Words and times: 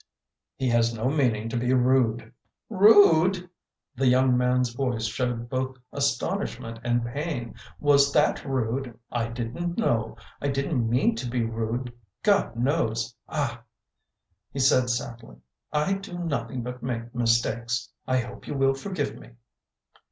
He 0.55 0.67
has 0.69 0.95
no 0.95 1.11
meaning 1.11 1.47
to 1.49 1.55
be 1.55 1.75
rude." 1.75 2.33
"Rude?" 2.71 3.47
The 3.95 4.07
young 4.07 4.35
man's 4.35 4.73
voice 4.73 5.05
showed 5.05 5.47
both 5.47 5.77
astonishment 5.93 6.79
and 6.83 7.05
pain. 7.05 7.53
"Was 7.79 8.11
that 8.13 8.43
rude? 8.43 8.97
I 9.11 9.27
didn't 9.27 9.77
know. 9.77 10.17
I 10.41 10.47
didn't 10.47 10.89
mean 10.89 11.15
to 11.17 11.27
be 11.29 11.43
rude, 11.43 11.93
God 12.23 12.55
knows! 12.55 13.13
Ah," 13.29 13.61
he 14.51 14.57
said 14.57 14.89
sadly, 14.89 15.35
"I 15.71 15.93
do 15.93 16.17
nothing 16.17 16.63
but 16.63 16.81
make 16.81 17.13
mistakes. 17.13 17.91
I 18.07 18.21
hope 18.21 18.47
you 18.47 18.55
will 18.55 18.73
forgive 18.73 19.15
me." 19.15 19.29